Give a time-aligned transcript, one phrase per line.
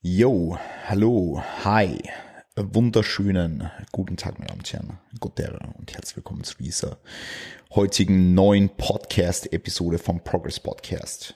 [0.00, 0.56] Yo,
[0.86, 1.98] hallo, hi,
[2.54, 6.98] wunderschönen guten Tag, meine Damen und Herren, Gottere und herzlich willkommen zu dieser
[7.74, 11.34] heutigen neuen Podcast-Episode vom Progress Podcast.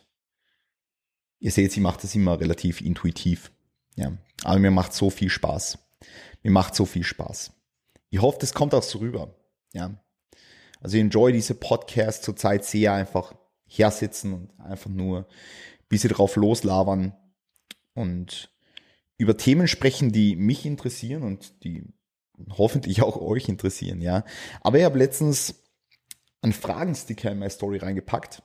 [1.41, 3.51] Ihr seht, sie macht das immer relativ intuitiv,
[3.97, 5.79] ja, aber mir macht so viel Spaß.
[6.45, 7.53] Mir macht so viel Spaß.
[8.11, 9.35] Ich hoffe, das kommt auch so rüber,
[9.73, 9.93] ja.
[10.81, 13.35] Also ich enjoy diese Podcasts zurzeit sehr einfach
[13.67, 17.17] hersitzen und einfach nur ein bisschen drauf loslabern
[17.95, 18.52] und
[19.23, 21.85] über Themen sprechen, die mich interessieren und die
[22.51, 24.25] hoffentlich auch euch interessieren, ja.
[24.63, 25.63] Aber ich habe letztens
[26.41, 28.43] einen Fragensticker in meine Story reingepackt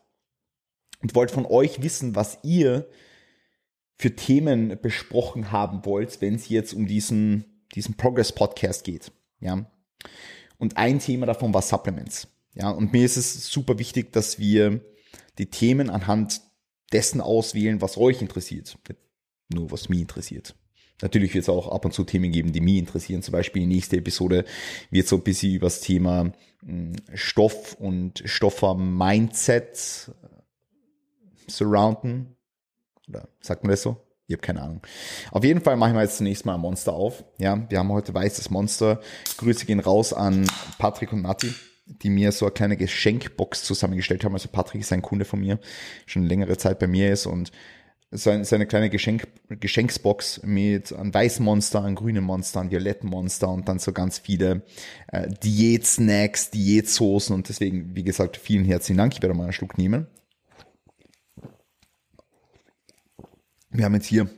[1.02, 2.88] und wollte von euch wissen, was ihr
[3.98, 9.66] für Themen besprochen haben wollt, wenn es jetzt um diesen, diesen Progress Podcast geht, ja.
[10.60, 12.70] Und ein Thema davon war Supplements, ja.
[12.70, 14.82] Und mir ist es super wichtig, dass wir
[15.40, 16.42] die Themen anhand
[16.94, 18.78] dessen auswählen, was euch interessiert,
[19.50, 20.56] nur was mich interessiert.
[21.02, 23.22] Natürlich wird es auch ab und zu Themen geben, die mich interessieren.
[23.22, 24.46] Zum Beispiel die nächste Episode
[24.90, 26.32] wird so ein bisschen über das Thema
[26.66, 32.36] hm, Stoff und Stoffer-Mindset äh, surrounden.
[33.08, 33.98] Oder sagt man das so?
[34.28, 34.82] Ich habe keine Ahnung.
[35.32, 37.24] Auf jeden Fall machen wir jetzt zunächst mal ein Monster auf.
[37.38, 39.00] Ja, wir haben heute weißes Monster.
[39.38, 40.46] Grüße gehen raus an
[40.80, 41.54] Patrick und Nati,
[41.86, 44.34] die mir so eine kleine Geschenkbox zusammengestellt haben.
[44.34, 45.60] Also Patrick ist ein Kunde von mir,
[46.06, 47.54] schon längere Zeit bei mir ist und
[48.12, 53.50] seine, seine kleine Geschenk, Geschenksbox mit einem weißen Monster, einem grünen Monster, einem violetten Monster
[53.50, 54.64] und dann so ganz viele
[55.12, 59.14] äh, Diät-Snacks, Diätsoßen und deswegen, wie gesagt, vielen herzlichen Dank.
[59.14, 60.08] Ich werde mal einen Schluck nehmen.
[63.70, 64.30] Wir haben jetzt hier,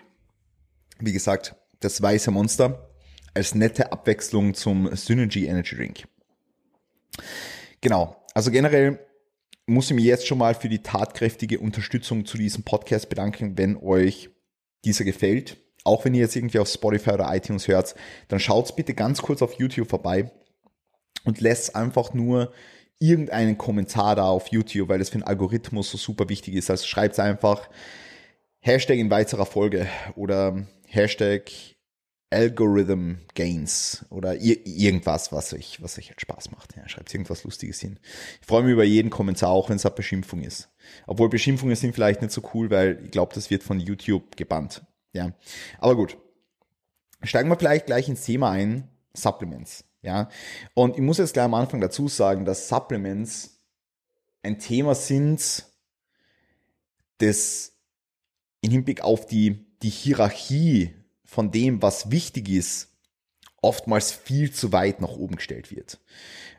[1.00, 2.90] wie gesagt, das weiße Monster
[3.34, 6.08] als nette Abwechslung zum Synergy Energy Drink.
[7.82, 9.00] Genau, also generell
[9.70, 13.78] muss ich mich jetzt schon mal für die tatkräftige Unterstützung zu diesem Podcast bedanken, wenn
[13.78, 14.30] euch
[14.84, 15.58] dieser gefällt.
[15.84, 17.96] Auch wenn ihr jetzt irgendwie auf Spotify oder iTunes hört,
[18.28, 20.32] dann schaut bitte ganz kurz auf YouTube vorbei
[21.24, 22.52] und lässt einfach nur
[23.00, 26.70] irgendeinen Kommentar da auf YouTube, weil das für den Algorithmus so super wichtig ist.
[26.70, 27.70] Also schreibt einfach
[28.60, 31.50] Hashtag in weiterer Folge oder Hashtag
[32.32, 36.76] Algorithm Gains oder irgendwas, was euch, was euch halt Spaß macht.
[36.76, 38.00] Ja, schreibt irgendwas Lustiges hin.
[38.40, 40.70] Ich freue mich über jeden Kommentar, auch wenn es eine Beschimpfung ist.
[41.08, 44.84] Obwohl Beschimpfungen sind vielleicht nicht so cool, weil ich glaube, das wird von YouTube gebannt.
[45.12, 45.34] Ja,
[45.80, 46.18] aber gut.
[47.24, 49.84] Steigen wir vielleicht gleich ins Thema ein, Supplements.
[50.02, 50.30] Ja,
[50.76, 53.60] und ich muss jetzt gleich am Anfang dazu sagen, dass Supplements
[54.44, 55.66] ein Thema sind,
[57.18, 57.74] das
[58.62, 60.94] im Hinblick auf die, die Hierarchie
[61.30, 62.88] von dem, was wichtig ist,
[63.62, 66.00] oftmals viel zu weit nach oben gestellt wird.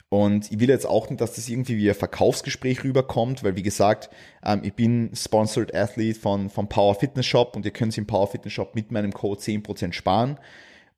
[0.09, 3.63] Und ich will jetzt auch nicht, dass das irgendwie wie ein Verkaufsgespräch rüberkommt, weil wie
[3.63, 4.11] gesagt,
[4.45, 8.29] ähm, ich bin Sponsored Athlete von, von Power Fitness Shop und ihr könnt im Power
[8.29, 10.39] Fitness Shop mit meinem Code 10% sparen.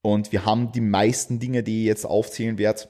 [0.02, 2.88] Und wir haben die meisten Dinge, die ich jetzt aufzählen werde,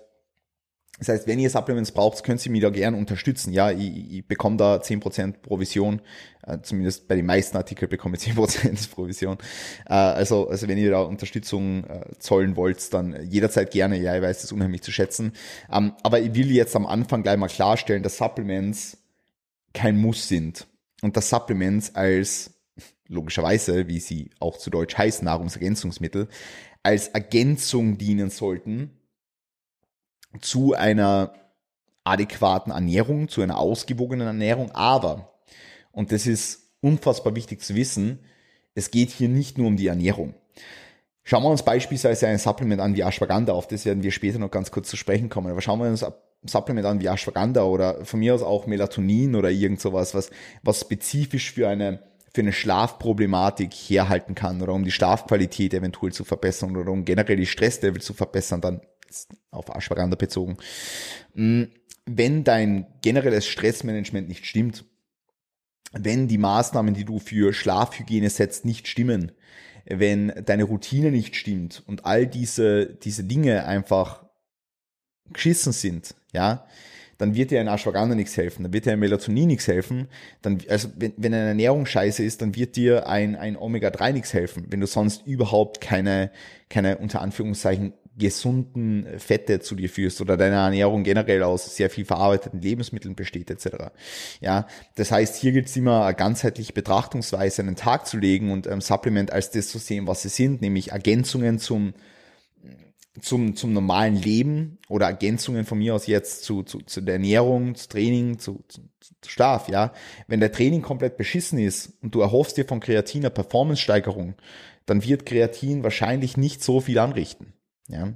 [1.03, 3.53] das heißt, wenn ihr Supplements braucht, könnt ihr mich da gerne unterstützen.
[3.53, 6.01] Ja, ich, ich bekomme da 10% Provision.
[6.47, 9.37] Äh, zumindest bei den meisten Artikeln bekomme ich 10% Provision.
[9.87, 13.99] Äh, also, also wenn ihr da Unterstützung äh, zollen wollt, dann jederzeit gerne.
[13.99, 15.33] Ja, ich weiß das unheimlich zu schätzen.
[15.73, 18.99] Ähm, aber ich will jetzt am Anfang gleich mal klarstellen, dass Supplements
[19.75, 20.69] kein Muss sind.
[21.03, 22.55] Und dass Supplements als,
[23.09, 26.29] logischerweise, wie sie auch zu Deutsch heißen, Nahrungsergänzungsmittel,
[26.85, 28.91] als Ergänzung dienen sollten
[30.41, 31.33] zu einer
[32.05, 34.71] adäquaten Ernährung, zu einer ausgewogenen Ernährung.
[34.73, 35.33] Aber,
[35.93, 38.19] und das ist unfassbar wichtig zu wissen,
[38.75, 40.35] es geht hier nicht nur um die Ernährung.
[41.25, 44.51] Schauen wir uns beispielsweise ein Supplement an wie Ashwagandha, auf das werden wir später noch
[44.51, 45.51] ganz kurz zu sprechen kommen.
[45.51, 46.13] Aber schauen wir uns ein
[46.45, 50.31] Supplement an wie Ashwagandha oder von mir aus auch Melatonin oder irgend sowas, was,
[50.63, 52.01] was spezifisch für eine,
[52.35, 57.37] für eine Schlafproblematik herhalten kann oder um die Schlafqualität eventuell zu verbessern oder um generell
[57.37, 58.81] die Stresslevel zu verbessern, dann
[59.51, 60.57] auf Ashwagandha bezogen.
[61.35, 61.65] Mm,
[62.07, 64.85] wenn dein generelles Stressmanagement nicht stimmt,
[65.93, 69.33] wenn die Maßnahmen, die du für Schlafhygiene setzt, nicht stimmen,
[69.85, 74.25] wenn deine Routine nicht stimmt und all diese, diese Dinge einfach
[75.33, 76.67] geschissen sind, ja,
[77.19, 80.09] dann wird dir ein Ashwagandha nichts helfen, dann wird dir ein Melatonin nichts helfen,
[80.41, 84.35] dann, also wenn, wenn eine Ernährung scheiße ist, dann wird dir ein, ein Omega-3 nichts
[84.35, 86.33] helfen, wenn du sonst überhaupt keine,
[86.69, 92.05] keine unter Anführungszeichen gesunden Fette zu dir führst oder deine Ernährung generell aus sehr viel
[92.05, 93.91] verarbeiteten Lebensmitteln besteht etc.
[94.41, 94.67] Ja,
[94.97, 98.67] das heißt, hier gilt es immer eine ganzheitliche Betrachtungsweise an den Tag zu legen und
[98.67, 101.95] ähm, Supplement als das zu sehen, was sie sind, nämlich Ergänzungen zum
[103.21, 107.75] zum, zum normalen Leben oder Ergänzungen von mir aus jetzt zu, zu, zu der Ernährung,
[107.75, 109.93] zu Training, zu, zu, zu Schlaf, ja.
[110.29, 114.35] Wenn der Training komplett beschissen ist und du erhoffst dir von Kreatiner Performance-Steigerung,
[114.87, 117.53] dann wird Kreatin wahrscheinlich nicht so viel anrichten.
[117.93, 118.13] Ja.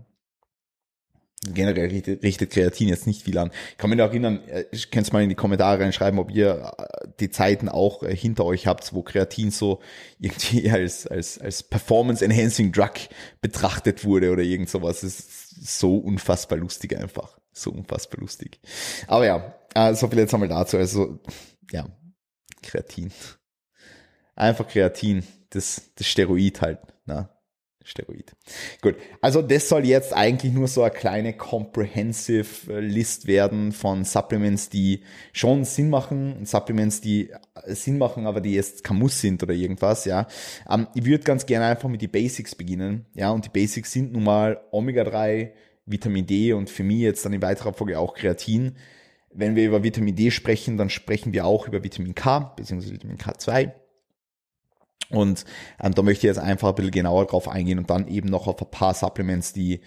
[1.52, 3.50] Generell richtet, Kreatin jetzt nicht viel an.
[3.70, 6.30] Ich kann mich noch erinnern, äh, ich kann es mal in die Kommentare reinschreiben, ob
[6.30, 9.80] ihr äh, die Zeiten auch äh, hinter euch habt, wo Kreatin so
[10.18, 12.94] irgendwie als, als, als Performance-Enhancing Drug
[13.42, 15.02] betrachtet wurde oder irgend sowas.
[15.02, 17.38] Das ist so unfassbar lustig einfach.
[17.52, 18.58] So unfassbar lustig.
[19.06, 20.78] Aber ja, so viel jetzt einmal dazu.
[20.78, 21.20] Also,
[21.70, 21.86] ja,
[22.62, 23.12] Kreatin.
[24.34, 25.22] Einfach Kreatin.
[25.50, 26.80] Das, das Steroid halt.
[27.86, 28.34] Steroid.
[28.82, 34.04] Gut, also das soll jetzt eigentlich nur so eine kleine comprehensive äh, List werden von
[34.04, 35.02] Supplements, die
[35.32, 39.54] schon Sinn machen, Supplements, die äh, Sinn machen, aber die jetzt kein Muss sind oder
[39.54, 40.26] irgendwas, ja.
[40.68, 44.12] Ähm, ich würde ganz gerne einfach mit die Basics beginnen, ja, und die Basics sind
[44.12, 45.50] nun mal Omega-3,
[45.86, 48.74] Vitamin D und für mich jetzt dann in weiterer Folge auch Kreatin.
[49.32, 53.18] Wenn wir über Vitamin D sprechen, dann sprechen wir auch über Vitamin K, beziehungsweise Vitamin
[53.18, 53.70] K2
[55.10, 55.44] und
[55.80, 58.46] ähm, da möchte ich jetzt einfach ein bisschen genauer drauf eingehen und dann eben noch
[58.46, 59.80] auf ein paar Supplements, die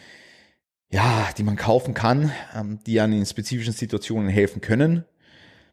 [0.92, 5.06] ja, die man kaufen kann, ähm, die an in spezifischen Situationen helfen können,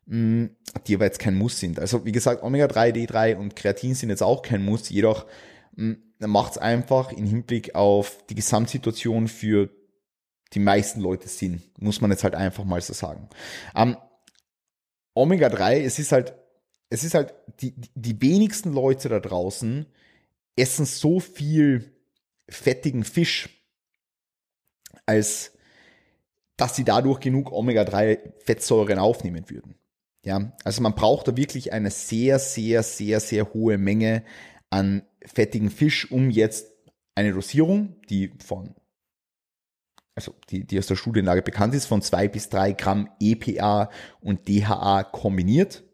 [0.07, 0.51] mh, mm,
[0.87, 1.81] die aber jetzt kein Muss sind.
[1.81, 5.27] Also wie gesagt, Omega-3, D3 und Kreatin sind jetzt auch kein Muss, jedoch
[5.77, 9.71] mm, macht es einfach im Hinblick auf die Gesamtsituation für
[10.53, 13.29] die meisten Leute Sinn, muss man jetzt halt einfach mal so sagen.
[13.75, 13.97] Ähm,
[15.15, 16.35] Omega-3, es ist halt
[16.89, 19.87] es ist halt, die, die wenigsten Leute da draußen
[20.57, 21.93] essen so viel
[22.49, 23.49] fettigen Fisch,
[25.05, 25.53] als
[26.57, 29.75] dass sie dadurch genug Omega-3-Fettsäuren aufnehmen würden.
[30.25, 34.25] Ja, also man braucht da wirklich eine sehr, sehr, sehr, sehr hohe Menge
[34.71, 36.67] an fettigen Fisch, um jetzt
[37.15, 38.75] eine Dosierung, die von,
[40.15, 43.91] also die, die aus der Studienlage bekannt ist, von zwei bis drei Gramm EPA
[44.21, 45.85] und DHA kombiniert,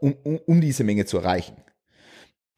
[0.00, 1.56] um, um, um diese Menge zu erreichen.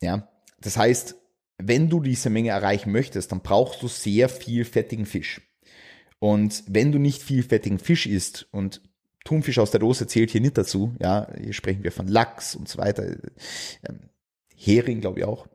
[0.00, 0.28] Ja,
[0.60, 1.16] das heißt,
[1.58, 5.40] wenn du diese Menge erreichen möchtest, dann brauchst du sehr viel fettigen Fisch.
[6.18, 8.80] Und wenn du nicht viel fettigen Fisch isst und
[9.24, 12.68] Thunfisch aus der Dose zählt hier nicht dazu, ja, hier sprechen wir von Lachs und
[12.68, 13.04] so weiter,
[13.88, 14.10] ähm,
[14.56, 15.46] Hering glaube ich auch,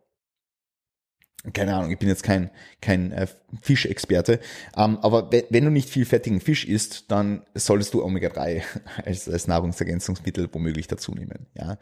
[1.54, 2.50] keine Ahnung, ich bin jetzt kein,
[2.82, 3.28] kein äh,
[3.62, 4.40] Fischexperte,
[4.76, 8.62] ähm, aber wenn, du nicht viel fettigen Fisch isst, dann solltest du Omega-3
[9.06, 11.48] als, als Nahrungsergänzungsmittel womöglich dazu nehmen.
[11.56, 11.78] Ja?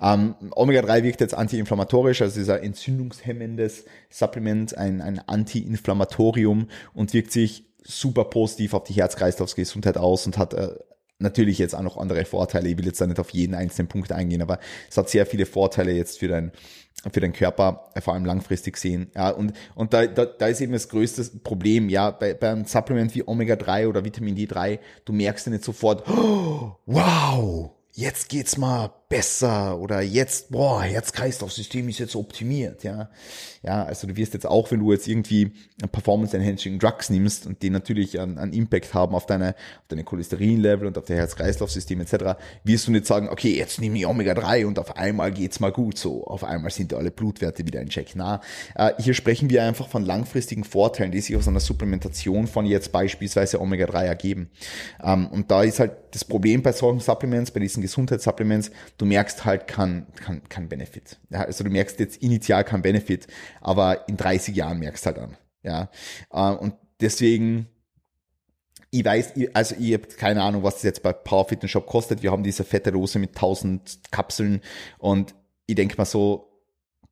[0.00, 7.32] Ähm, Omega-3 wirkt jetzt antiinflammatorisch, also ist ein entzündungshemmendes Supplement, ein, ein Anti-Inflammatorium und wirkt
[7.32, 10.70] sich super positiv auf die Herz-Kreislauf-Gesundheit aus und hat äh,
[11.20, 12.68] natürlich jetzt auch noch andere Vorteile.
[12.68, 14.58] Ich will jetzt da nicht auf jeden einzelnen Punkt eingehen, aber
[14.88, 16.52] es hat sehr viele Vorteile jetzt für dein,
[17.12, 19.10] für deinen Körper, vor allem langfristig sehen.
[19.14, 22.64] Ja, und, und da, da, da ist eben das größte Problem, ja, bei, bei einem
[22.64, 28.56] Supplement wie Omega-3 oder Vitamin D3, du merkst ja nicht sofort, oh, wow, jetzt geht's
[28.56, 33.10] mal besser oder jetzt, boah, Herz-Kreislauf-System ist jetzt optimiert, ja.
[33.62, 35.52] Ja, also du wirst jetzt auch, wenn du jetzt irgendwie
[35.90, 40.86] Performance-Enhancing Drugs nimmst und die natürlich einen, einen Impact haben auf deine, auf deine Cholesterin-Level
[40.86, 44.78] und auf dein Herz-Kreislauf-System etc., wirst du nicht sagen, okay, jetzt nehme ich Omega-3 und
[44.78, 48.12] auf einmal geht's mal gut, so, auf einmal sind alle Blutwerte wieder in Check.
[48.14, 48.40] Na,
[48.76, 52.92] äh, hier sprechen wir einfach von langfristigen Vorteilen, die sich aus einer Supplementation von jetzt
[52.92, 54.50] beispielsweise Omega-3 ergeben.
[55.02, 59.46] Ähm, und da ist halt das Problem bei solchen Supplements, bei diesen Gesundheitssupplements, du merkst
[59.46, 61.18] halt kein, kein, kein Benefit.
[61.30, 63.26] Ja, also du merkst jetzt initial kein Benefit,
[63.62, 65.38] aber in 30 Jahren merkst halt an.
[65.62, 65.90] Ja,
[66.30, 67.66] äh, und deswegen,
[68.90, 72.22] ich weiß, also ich habe keine Ahnung, was das jetzt bei Power Fitness Shop kostet.
[72.22, 74.60] Wir haben diese fette Rose mit 1000 Kapseln
[74.98, 75.34] und
[75.66, 76.49] ich denke mal so,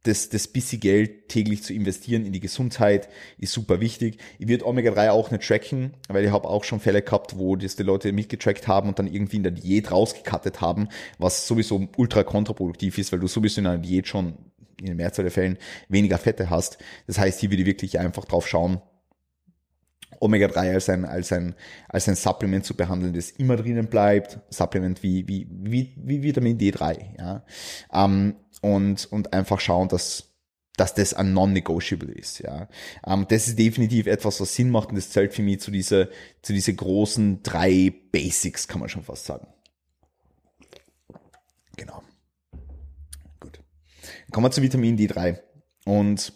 [0.09, 4.19] das, das bisschen Geld täglich zu investieren in die Gesundheit ist super wichtig.
[4.39, 7.77] Ich würde Omega-3 auch nicht tracken, weil ich habe auch schon Fälle gehabt, wo das
[7.77, 10.89] die Leute mitgetrackt haben und dann irgendwie in der Diät rausgekattet haben,
[11.19, 14.35] was sowieso ultra kontraproduktiv ist, weil du sowieso in einer Diät schon
[14.81, 16.79] in der Mehrzahl der Fällen weniger Fette hast.
[17.07, 18.81] Das heißt, hier würde ich wirklich einfach drauf schauen,
[20.21, 21.55] Omega-3 als ein, als ein,
[21.89, 24.39] als ein Supplement zu behandeln, das immer drinnen bleibt.
[24.51, 27.43] Supplement wie, wie, wie, wie Vitamin D3, ja.
[27.93, 30.25] Ähm, und, und einfach schauen, dass,
[30.77, 32.69] dass das ein non-negotiable ist, ja.
[33.07, 36.09] Ähm, das ist definitiv etwas, was Sinn macht und das zählt für mich zu dieser,
[36.43, 39.47] zu diese großen drei Basics, kann man schon fast sagen.
[41.77, 42.03] Genau.
[43.39, 43.61] Gut.
[44.33, 45.39] Kommen wir zu Vitamin D3.
[45.85, 46.33] Und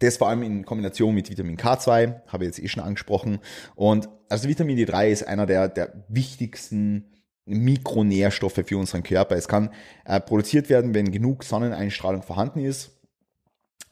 [0.00, 3.38] das vor allem in Kombination mit Vitamin K2, habe ich jetzt eh schon angesprochen.
[3.76, 7.12] Und also Vitamin D3 ist einer der, der wichtigsten
[7.46, 9.36] Mikronährstoffe für unseren Körper.
[9.36, 9.70] Es kann
[10.04, 12.90] äh, produziert werden, wenn genug Sonneneinstrahlung vorhanden ist.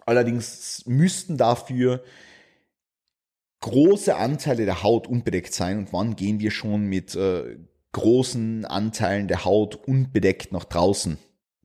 [0.04, 2.04] Allerdings müssten dafür
[3.60, 5.78] große Anteile der Haut unbedeckt sein.
[5.78, 7.56] Und wann gehen wir schon mit äh,
[7.92, 11.16] großen Anteilen der Haut unbedeckt nach draußen?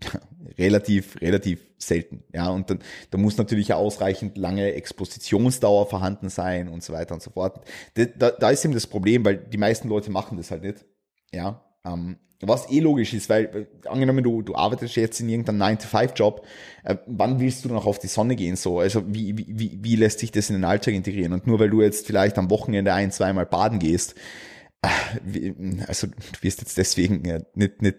[0.58, 2.24] relativ, relativ selten.
[2.34, 2.80] Ja, und dann,
[3.12, 7.66] da muss natürlich ausreichend lange Expositionsdauer vorhanden sein und so weiter und so fort.
[7.96, 10.86] Da, da ist eben das Problem, weil die meisten Leute machen das halt nicht.
[11.32, 16.46] Ja, ähm, was eh logisch ist, weil angenommen, du, du arbeitest jetzt in irgendeinem 9-to-5-Job,
[16.84, 18.56] äh, wann willst du noch auf die Sonne gehen?
[18.56, 21.34] So, also wie, wie, wie lässt sich das in den Alltag integrieren?
[21.34, 24.16] Und nur weil du jetzt vielleicht am Wochenende ein, zweimal baden gehst,
[24.82, 25.54] äh,
[25.88, 27.98] also du wirst jetzt deswegen äh, nicht, nicht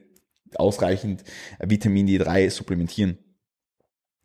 [0.54, 1.22] ausreichend
[1.60, 3.18] Vitamin D3 supplementieren.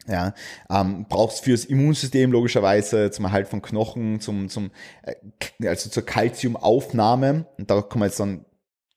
[0.07, 0.35] Ja,
[0.69, 4.69] ähm, brauchst fürs Immunsystem logischerweise zum Erhalt von Knochen, zum, zum,
[5.01, 5.15] äh,
[5.67, 7.47] also zur Kalziumaufnahme.
[7.57, 8.45] Und da kommen wir jetzt dann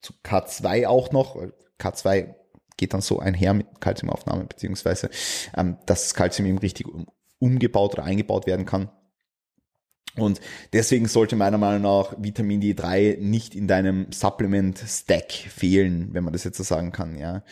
[0.00, 1.36] zu K2 auch noch.
[1.78, 2.34] K2
[2.76, 5.10] geht dann so einher mit Kalziumaufnahme, beziehungsweise
[5.56, 6.86] ähm, dass das Kalzium eben richtig
[7.38, 8.90] umgebaut oder eingebaut werden kann.
[10.16, 10.40] Und
[10.72, 16.44] deswegen sollte meiner Meinung nach Vitamin D3 nicht in deinem Supplement-Stack fehlen, wenn man das
[16.44, 17.16] jetzt so sagen kann.
[17.16, 17.44] Ja,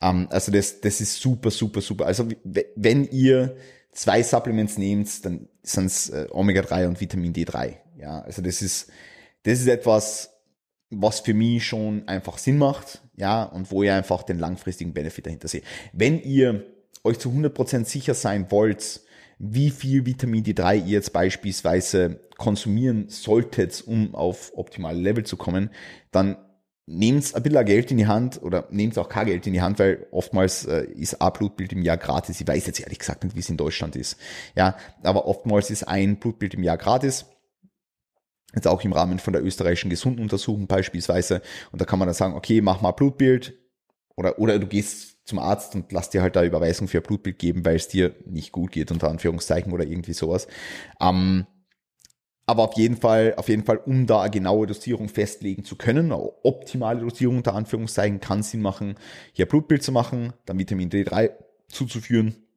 [0.00, 2.06] ähm, also das, das ist super, super, super.
[2.06, 3.56] Also wenn ihr
[3.92, 7.76] zwei Supplements nehmt, dann sind es äh, Omega-3 und Vitamin D3.
[7.98, 8.90] Ja, also das ist,
[9.44, 10.37] das ist etwas,
[10.90, 13.02] was für mich schon einfach Sinn macht.
[13.16, 15.64] Ja, und wo ihr einfach den langfristigen Benefit dahinter seht.
[15.92, 16.64] Wenn ihr
[17.04, 19.00] euch zu 100% sicher sein wollt,
[19.38, 25.70] wie viel Vitamin D3 ihr jetzt beispielsweise konsumieren solltet, um auf optimale Level zu kommen,
[26.10, 26.36] dann
[26.86, 29.78] nehmt ein bisschen Geld in die Hand oder nehmt auch kein Geld in die Hand,
[29.78, 32.40] weil oftmals äh, ist ein Blutbild im Jahr gratis.
[32.40, 34.16] Ich weiß jetzt ehrlich gesagt nicht, wie es in Deutschland ist.
[34.56, 37.26] Ja, aber oftmals ist ein Blutbild im Jahr gratis.
[38.54, 41.42] Jetzt auch im Rahmen von der österreichischen Gesunduntersuchung beispielsweise.
[41.70, 43.54] Und da kann man dann sagen, okay, mach mal Blutbild.
[44.16, 47.38] Oder, oder du gehst zum Arzt und lass dir halt da Überweisung für ein Blutbild
[47.38, 50.48] geben, weil es dir nicht gut geht, unter Anführungszeichen oder irgendwie sowas.
[51.00, 51.46] Ähm,
[52.46, 56.06] aber auf jeden Fall, auf jeden Fall, um da eine genaue Dosierung festlegen zu können,
[56.06, 58.94] eine optimale Dosierung unter Anführungszeichen, kann Sinn machen,
[59.34, 61.32] hier Blutbild zu machen, dann Vitamin D3
[61.68, 62.47] zuzuführen,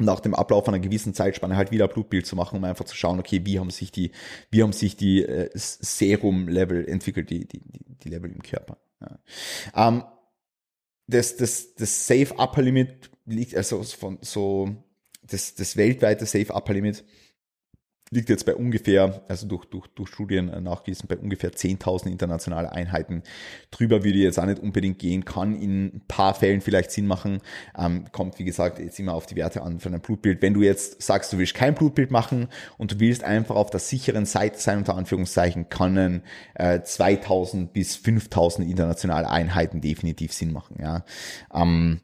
[0.00, 3.18] nach dem Ablauf einer gewissen Zeitspanne halt wieder Blutbild zu machen, um einfach zu schauen,
[3.18, 4.12] okay, wie haben sich die,
[4.50, 7.62] wie haben sich die äh, Serum-Level entwickelt, die, die,
[8.02, 8.78] die Level im Körper.
[9.00, 9.88] Ja.
[9.88, 10.04] Ähm,
[11.06, 14.74] das, das, das Safe Upper Limit liegt, also von so,
[15.22, 17.04] das, das weltweite Safe Upper Limit
[18.10, 23.22] liegt jetzt bei ungefähr, also durch, durch, durch Studien nachgewiesen, bei ungefähr 10.000 internationale Einheiten.
[23.70, 27.06] Drüber würde ich jetzt auch nicht unbedingt gehen, kann in ein paar Fällen vielleicht Sinn
[27.06, 27.40] machen,
[27.78, 30.42] ähm, kommt wie gesagt jetzt immer auf die Werte an von einem Blutbild.
[30.42, 32.48] Wenn du jetzt sagst, du willst kein Blutbild machen
[32.78, 36.22] und du willst einfach auf der sicheren Seite sein, unter Anführungszeichen, können
[36.54, 40.78] äh, 2.000 bis 5.000 internationale Einheiten definitiv Sinn machen.
[40.80, 41.04] Ja.
[41.54, 42.00] Ähm,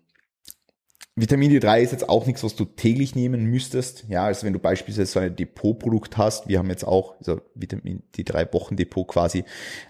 [1.18, 4.04] Vitamin D3 ist jetzt auch nichts, was du täglich nehmen müsstest.
[4.08, 8.02] Ja, also wenn du beispielsweise so ein Depotprodukt hast, wir haben jetzt auch also Vitamin
[8.14, 9.44] D3 Wochendepot quasi,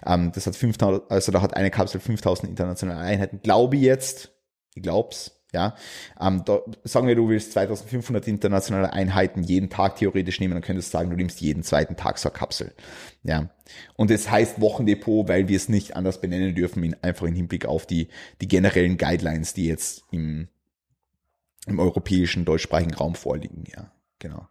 [0.05, 3.41] ähm, das hat 5000, also da hat eine Kapsel 5000 internationale Einheiten.
[3.43, 4.31] Glaube jetzt,
[4.73, 5.75] ich glaub's, ja,
[6.17, 10.93] ähm, da sagen wir, du willst 2500 internationale Einheiten jeden Tag theoretisch nehmen, dann könntest
[10.93, 12.73] du sagen, du nimmst jeden zweiten Tag so eine Kapsel.
[13.23, 13.49] Ja,
[13.97, 17.65] und es heißt Wochendepot, weil wir es nicht anders benennen dürfen, in, einfach im Hinblick
[17.65, 18.07] auf die,
[18.39, 20.47] die generellen Guidelines, die jetzt im
[21.67, 24.47] im europäischen deutschsprachigen Raum vorliegen, ja, genau.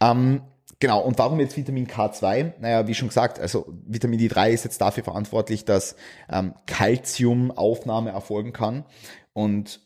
[0.00, 0.42] Ähm,
[0.78, 2.54] genau, und warum jetzt Vitamin K2?
[2.60, 5.96] Naja, wie schon gesagt, also Vitamin D3 ist jetzt dafür verantwortlich, dass
[6.30, 8.84] ähm, Calciumaufnahme erfolgen kann
[9.32, 9.85] und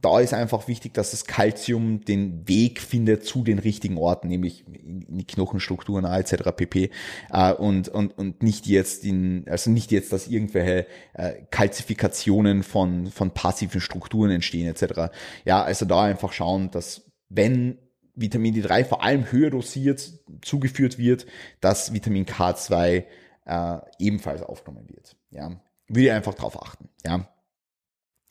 [0.00, 4.66] da ist einfach wichtig, dass das Calcium den Weg findet zu den richtigen Orten, nämlich
[4.66, 6.50] in die Knochenstrukturen etc.
[6.56, 6.90] pp.
[7.30, 13.08] Äh, und, und, und nicht jetzt in, also nicht jetzt, dass irgendwelche äh, Kalzifikationen von,
[13.10, 15.12] von passiven Strukturen entstehen etc.
[15.44, 17.78] Ja, also da einfach schauen, dass wenn
[18.14, 20.12] Vitamin D3 vor allem höher dosiert
[20.42, 21.26] zugeführt wird,
[21.60, 23.04] dass Vitamin K2
[23.46, 25.16] äh, ebenfalls aufgenommen wird.
[25.30, 26.88] Ja, würde einfach drauf achten.
[27.04, 27.28] Ja,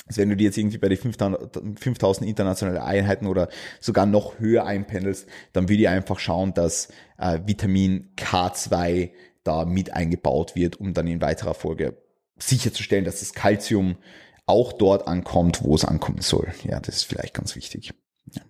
[0.05, 4.65] also wenn du dir jetzt irgendwie bei den 5000 internationale Einheiten oder sogar noch höher
[4.65, 9.11] einpendelst, dann will ich einfach schauen, dass äh, Vitamin K2
[9.43, 11.97] da mit eingebaut wird, um dann in weiterer Folge
[12.37, 13.97] sicherzustellen, dass das Calcium
[14.45, 16.53] auch dort ankommt, wo es ankommen soll.
[16.63, 17.93] Ja, das ist vielleicht ganz wichtig.
[18.31, 18.41] Ja.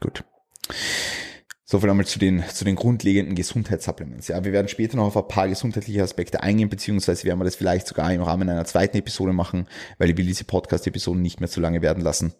[0.00, 0.24] Gut.
[1.70, 4.26] So viel einmal zu den, zu den grundlegenden Gesundheitssupplements.
[4.26, 7.54] Ja, wir werden später noch auf ein paar gesundheitliche Aspekte eingehen, beziehungsweise werden wir das
[7.54, 11.48] vielleicht sogar im Rahmen einer zweiten Episode machen, weil ich will diese Podcast-Episoden nicht mehr
[11.48, 12.34] zu lange werden lassen.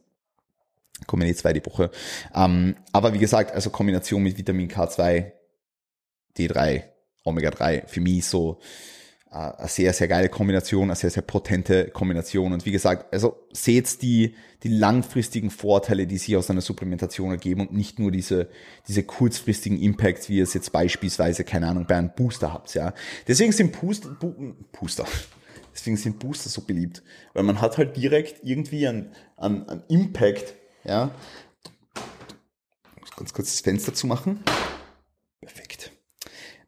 [1.06, 1.92] Kommen eh zwei die Woche.
[2.34, 5.30] Ähm, aber wie gesagt, also Kombination mit Vitamin K2,
[6.36, 6.82] D3,
[7.22, 8.58] Omega 3, für mich so
[9.30, 12.52] eine sehr, sehr geile Kombination, eine sehr, sehr potente Kombination.
[12.52, 14.34] Und wie gesagt, also seht die,
[14.64, 18.48] die langfristigen Vorteile, die sich aus einer Supplementation ergeben und nicht nur diese,
[18.88, 22.92] diese kurzfristigen Impacts, wie ihr es jetzt beispielsweise, keine Ahnung, bei einem Booster habt, ja.
[23.28, 24.16] Deswegen sind Booster,
[24.72, 25.06] Booster,
[25.72, 27.02] Deswegen sind Booster so beliebt.
[27.32, 31.14] Weil man hat halt direkt irgendwie einen, einen, einen Impact, ja.
[32.96, 34.42] Ich muss ganz kurz das Fenster zu machen.
[35.40, 35.92] Perfekt.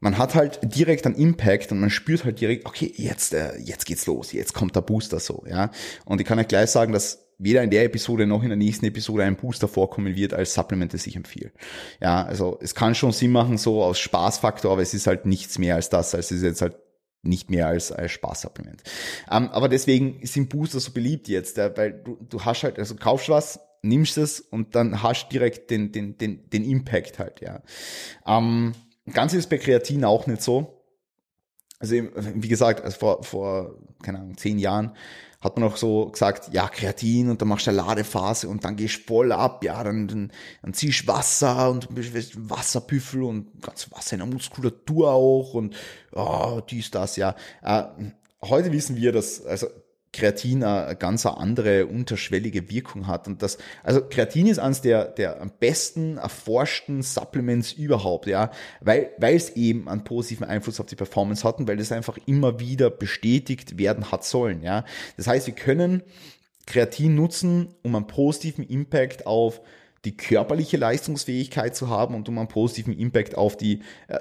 [0.03, 3.87] Man hat halt direkt einen Impact und man spürt halt direkt, okay, jetzt, äh, jetzt
[3.87, 5.71] geht's los, jetzt kommt der Booster so, ja.
[6.05, 8.85] Und ich kann euch gleich sagen, dass weder in der Episode noch in der nächsten
[8.87, 11.53] Episode ein Booster vorkommen wird als Supplement, das ich empfehle.
[12.01, 15.59] Ja, also es kann schon Sinn machen, so aus Spaßfaktor, aber es ist halt nichts
[15.59, 16.17] mehr als das.
[16.17, 16.75] Also es ist jetzt halt
[17.23, 18.83] nicht mehr als, als Spaßsupplement.
[19.31, 22.97] Ähm, aber deswegen sind Booster so beliebt jetzt, ja, weil du, du hast halt, also
[22.97, 27.63] kaufst was, nimmst es und dann hast direkt den, den, den, den Impact halt, ja.
[28.27, 28.73] Ähm,
[29.13, 30.79] ganz ist bei Kreatin auch nicht so.
[31.79, 34.95] Also wie gesagt, also vor, vor, keine Ahnung, zehn Jahren
[35.41, 38.77] hat man auch so gesagt, ja, Kreatin und dann machst du eine Ladephase und dann
[38.77, 40.33] gehst du voll ab, ja, dann, dann,
[40.63, 45.75] dann ziehst du Wasser und Wasserbüffel und ganz Wasser in der Muskulatur auch und
[46.13, 47.35] oh, dies, das, ja.
[47.63, 47.83] Äh,
[48.43, 49.67] heute wissen wir, dass, also
[50.13, 53.27] Kreatin eine ganz andere unterschwellige Wirkung hat.
[53.29, 58.51] Und das, also Kreatin ist eines der, der am besten erforschten Supplements überhaupt, ja,
[58.81, 62.19] weil, weil es eben einen positiven Einfluss auf die Performance hat und weil es einfach
[62.27, 64.85] immer wieder bestätigt werden hat sollen, ja.
[65.17, 66.03] Das heißt, wir können
[66.67, 69.61] Kreatin nutzen, um einen positiven Impact auf
[70.05, 74.19] die körperliche Leistungsfähigkeit zu haben und um einen positiven Impact auf die äh,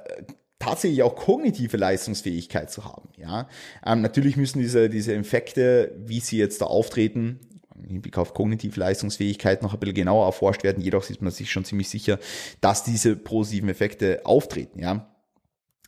[0.61, 3.09] tatsächlich auch kognitive Leistungsfähigkeit zu haben.
[3.17, 3.47] Ja,
[3.85, 7.39] ähm, natürlich müssen diese diese Infekte, wie sie jetzt da auftreten,
[7.75, 10.83] im Hinblick auf kognitive Leistungsfähigkeit noch ein bisschen genauer erforscht werden.
[10.83, 12.19] Jedoch ist man sich schon ziemlich sicher,
[12.61, 14.79] dass diese positiven Effekte auftreten.
[14.79, 15.11] Ja,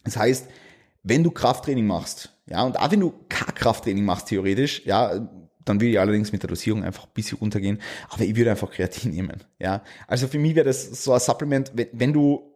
[0.03, 0.47] das heißt,
[1.03, 5.29] wenn du Krafttraining machst, ja, und auch wenn du kein Krafttraining machst theoretisch, ja,
[5.65, 8.71] dann würde ich allerdings mit der Dosierung einfach ein bisschen runtergehen, aber ich würde einfach
[8.71, 9.83] Kreatin nehmen, ja.
[10.07, 12.52] Also für mich wäre das so ein Supplement, wenn, wenn du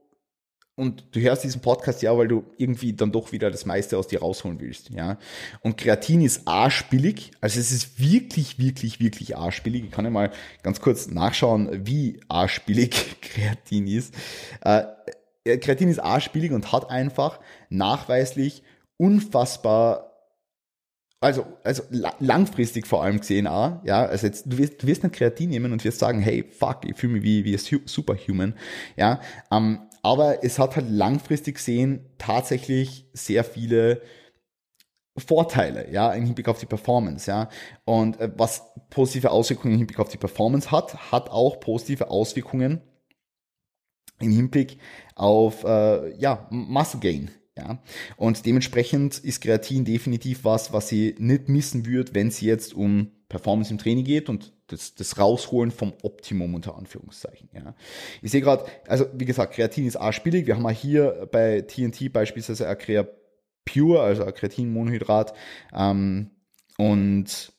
[0.78, 4.08] und du hörst diesen Podcast ja, weil du irgendwie dann doch wieder das meiste aus
[4.08, 5.18] dir rausholen willst, ja.
[5.62, 9.86] Und Kreatin ist arschbillig, also es ist wirklich, wirklich, wirklich arschbillig.
[9.86, 10.32] Ich kann ja mal
[10.62, 12.92] ganz kurz nachschauen, wie arschbillig
[13.22, 14.14] Kreatin ist.
[14.62, 14.84] Äh,
[15.58, 18.62] Kreatin ist arschbillig und hat einfach nachweislich
[18.98, 20.08] unfassbar
[21.20, 21.82] also, also
[22.20, 25.72] langfristig vor allem gesehen auch, ja, also jetzt, du wirst, du wirst ein Kreatin nehmen
[25.72, 28.54] und wirst sagen, hey, fuck, ich fühle mich wie, wie Superhuman,
[28.96, 29.20] ja,
[29.52, 34.02] ähm, aber es hat halt langfristig gesehen tatsächlich sehr viele
[35.18, 37.50] Vorteile, ja, im Hinblick auf die Performance, ja.
[37.84, 42.82] Und äh, was positive Auswirkungen im Hinblick auf die Performance hat, hat auch positive Auswirkungen
[44.20, 44.80] im Hinblick
[45.16, 47.80] auf, äh, ja, Muscle Gain, ja.
[48.16, 53.12] Und dementsprechend ist Kreatin definitiv was, was sie nicht missen wird, wenn sie jetzt um
[53.30, 57.50] Performance im Training geht und das, das Rausholen vom Optimum unter Anführungszeichen.
[57.54, 57.76] Ja.
[58.22, 60.48] Ich sehe gerade, also wie gesagt, Kreatin ist arschbillig.
[60.48, 63.08] Wir haben mal hier bei TNT beispielsweise Acrea
[63.66, 65.34] Pure, also Kreatinmonohydrat,
[65.76, 66.32] ähm,
[66.78, 67.52] und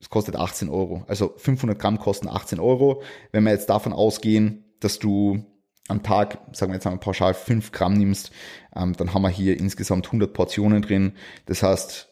[0.00, 1.04] es kostet 18 Euro.
[1.08, 3.02] Also 500 Gramm kosten 18 Euro.
[3.32, 5.44] Wenn wir jetzt davon ausgehen, dass du
[5.88, 8.32] am Tag, sagen wir jetzt einmal pauschal 5 Gramm nimmst,
[8.74, 11.12] ähm, dann haben wir hier insgesamt 100 Portionen drin.
[11.46, 12.08] Das heißt,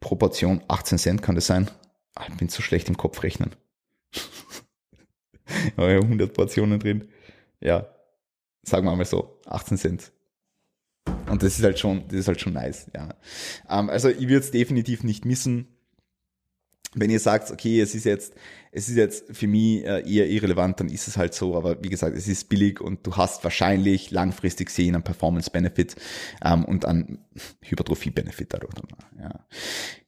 [0.00, 1.70] pro Portion 18 Cent kann das sein.
[2.14, 3.54] Ah, ich bin zu schlecht im Kopf rechnen.
[5.76, 7.08] Aber ja, 100 Portionen drin.
[7.60, 7.88] Ja,
[8.62, 10.12] sagen wir mal so, 18 Cent.
[11.30, 13.14] Und das ist halt schon, das ist halt schon nice, ja.
[13.68, 15.68] Ähm, also ich würde es definitiv nicht missen.
[16.94, 18.34] Wenn ihr sagt, okay, es ist jetzt,
[18.72, 21.56] es ist jetzt für mich äh, eher irrelevant, dann ist es halt so.
[21.56, 25.96] Aber wie gesagt, es ist billig und du hast wahrscheinlich langfristig sehen einen Performance-Benefit
[26.44, 27.24] ähm, und einen
[27.62, 28.74] Hypertrophie-Benefit dadurch.
[29.18, 29.46] Ja.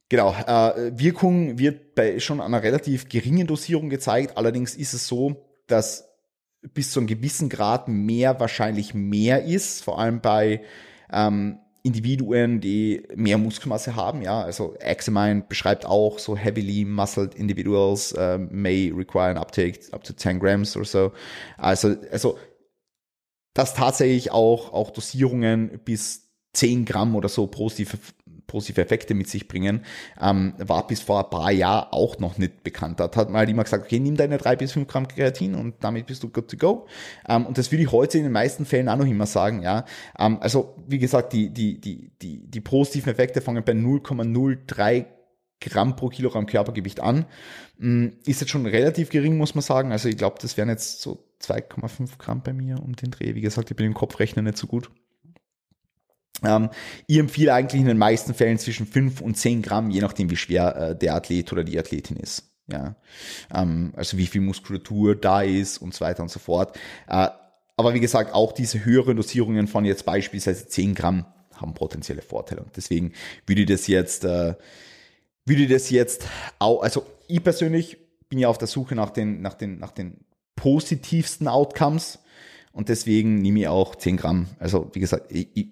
[0.09, 4.37] Genau, äh, Wirkung wird bei schon einer relativ geringen Dosierung gezeigt.
[4.37, 6.09] Allerdings ist es so, dass
[6.73, 10.61] bis zu einem gewissen Grad mehr wahrscheinlich mehr ist, vor allem bei
[11.11, 14.21] ähm, Individuen, die mehr Muskelmasse haben.
[14.21, 20.03] Ja, also Examine beschreibt auch so heavily muscled individuals uh, may require an uptake up
[20.03, 21.11] to 10 grams or so.
[21.57, 22.37] Also, also
[23.53, 27.97] dass tatsächlich auch, auch Dosierungen bis 10 Gramm oder so positive
[28.47, 29.81] positive Effekte mit sich bringen,
[30.21, 32.99] ähm, war bis vor ein paar Jahren auch noch nicht bekannt.
[32.99, 35.75] Da hat man halt immer gesagt, okay, nimm deine drei bis fünf Gramm Kreatin und
[35.81, 36.87] damit bist du good to go.
[37.27, 39.85] Ähm, und das würde ich heute in den meisten Fällen auch noch immer sagen, ja.
[40.17, 45.05] Ähm, also, wie gesagt, die, die, die, die, die positiven Effekte fangen bei 0,03
[45.69, 47.25] Gramm pro Kilogramm Körpergewicht an.
[47.79, 49.91] Hm, ist jetzt schon relativ gering, muss man sagen.
[49.91, 53.35] Also ich glaube, das wären jetzt so 2,5 Gramm bei mir um den Dreh.
[53.35, 54.91] Wie gesagt, ich bin im Kopfrechnen nicht so gut.
[56.43, 56.69] Ähm,
[57.07, 60.35] ich empfehle eigentlich in den meisten Fällen zwischen 5 und 10 Gramm, je nachdem wie
[60.35, 62.49] schwer äh, der Athlet oder die Athletin ist.
[62.67, 62.95] Ja,
[63.53, 66.77] ähm, also wie viel Muskulatur da ist und so weiter und so fort.
[67.07, 67.27] Äh,
[67.75, 71.25] aber wie gesagt, auch diese höheren Dosierungen von jetzt beispielsweise 10 Gramm
[71.55, 72.61] haben potenzielle Vorteile.
[72.61, 73.13] Und deswegen
[73.45, 74.55] würde ich das jetzt, äh,
[75.45, 76.25] würde ich das jetzt
[76.59, 77.97] auch, also ich persönlich
[78.29, 80.21] bin ja auf der Suche nach den, nach den, nach den
[80.55, 82.19] positivsten Outcomes
[82.71, 84.47] und deswegen nehme ich auch 10 Gramm.
[84.59, 85.67] Also wie gesagt, ich, ich,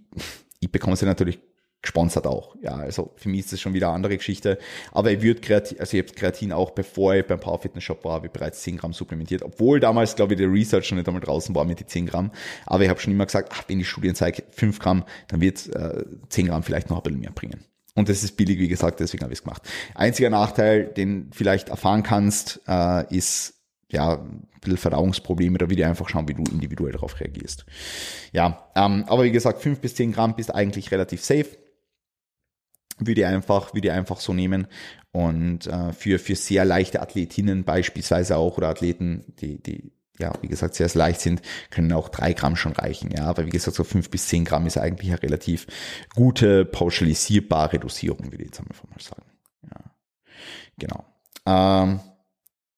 [0.61, 1.39] ich bekomme sie natürlich
[1.81, 2.55] gesponsert auch.
[2.61, 4.59] Ja, also für mich ist das schon wieder eine andere Geschichte.
[4.91, 8.05] Aber ich würde Kreatin, also ich habe Kreatin auch, bevor ich beim Power Fitness Shop
[8.05, 9.41] war, habe ich bereits 10 Gramm supplementiert.
[9.41, 12.31] Obwohl damals, glaube ich, der Research schon nicht einmal draußen war mit den 10 Gramm.
[12.67, 15.67] Aber ich habe schon immer gesagt, ach, wenn die Studien zeigen 5 Gramm, dann wird
[15.75, 17.65] äh, 10 Gramm vielleicht noch ein bisschen mehr bringen.
[17.95, 19.63] Und das ist billig, wie gesagt, deswegen habe ich es gemacht.
[19.95, 23.60] Einziger Nachteil, den vielleicht erfahren kannst, äh, ist
[23.91, 27.65] ja, ein bisschen Verdauungsprobleme, da wieder einfach schauen, wie du individuell darauf reagierst.
[28.31, 31.57] Ja, ähm, aber wie gesagt, 5 bis 10 Gramm bist eigentlich relativ safe
[33.07, 34.67] würde einfach, würde einfach so nehmen.
[35.11, 40.47] Und äh, für, für sehr leichte Athletinnen beispielsweise auch oder Athleten, die, die ja, wie
[40.47, 43.11] gesagt, sehr, sehr leicht sind, können auch drei Gramm schon reichen.
[43.11, 45.65] Ja, aber wie gesagt, so fünf bis zehn Gramm ist eigentlich eine relativ
[46.13, 49.25] gute, pauschalisierbare Dosierung, würde ich jetzt einfach mal sagen.
[49.63, 49.91] Ja,
[50.77, 51.05] genau.
[51.47, 51.99] Ähm,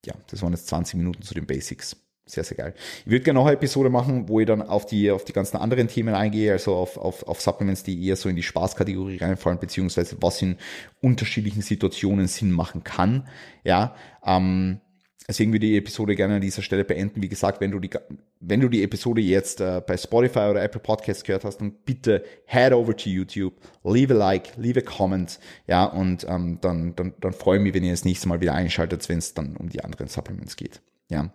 [0.05, 2.73] ja, das waren jetzt 20 Minuten zu den Basics sehr, sehr geil.
[3.05, 5.57] Ich würde gerne noch eine Episode machen, wo ich dann auf die, auf die ganzen
[5.57, 9.59] anderen Themen eingehe, also auf, auf, auf Supplements, die eher so in die Spaßkategorie reinfallen,
[9.59, 10.57] beziehungsweise was in
[11.01, 13.27] unterschiedlichen Situationen Sinn machen kann.
[13.63, 14.79] Ja, ähm,
[15.27, 17.21] deswegen würde ich die Episode gerne an dieser Stelle beenden.
[17.21, 17.89] Wie gesagt, wenn du die,
[18.39, 22.23] wenn du die Episode jetzt äh, bei Spotify oder Apple Podcasts gehört hast, dann bitte
[22.45, 27.13] head over to YouTube, leave a like, leave a comment, ja, und ähm, dann, dann,
[27.19, 29.69] dann freue ich mich, wenn ihr das nächste Mal wieder einschaltet, wenn es dann um
[29.69, 30.81] die anderen Supplements geht.
[31.09, 31.33] Ja.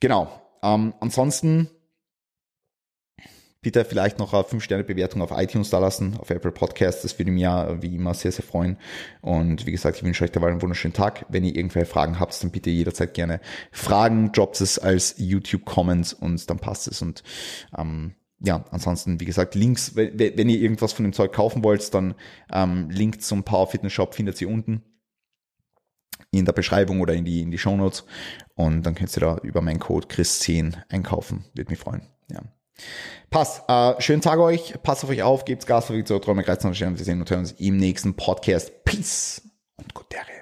[0.00, 0.30] Genau.
[0.62, 1.68] Ähm, ansonsten
[3.68, 7.02] bitte vielleicht noch eine 5-Sterne-Bewertung auf iTunes da lassen, auf Apple Podcasts.
[7.02, 8.78] Das würde mir wie immer sehr, sehr freuen.
[9.20, 11.26] Und wie gesagt, ich wünsche euch dabei einen wunderschönen Tag.
[11.28, 16.48] Wenn ihr irgendwelche Fragen habt, dann bitte jederzeit gerne Fragen, droppt es als YouTube-Comments und
[16.48, 17.02] dann passt es.
[17.02, 17.22] Und
[17.76, 21.92] ähm, ja, ansonsten, wie gesagt, Links, wenn, wenn ihr irgendwas von dem Zeug kaufen wollt,
[21.92, 22.14] dann
[22.50, 24.82] ähm, Link zum Power Fitness Shop findet ihr unten
[26.30, 28.06] in der Beschreibung oder in die, in die Show Notes.
[28.54, 31.44] Und dann könnt ihr da über meinen Code Chris10 einkaufen.
[31.52, 32.06] Würde mich freuen.
[32.32, 32.40] Ja.
[33.30, 33.62] Passt.
[33.68, 34.74] Äh, schönen Tag euch.
[34.82, 35.44] Passt auf euch auf.
[35.44, 38.84] Gebt's Gas für Victor Träume, Kreis und Wir sehen uns im nächsten Podcast.
[38.84, 39.42] Peace
[39.76, 40.37] und Guttere.